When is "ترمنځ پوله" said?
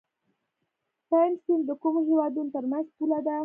2.55-3.19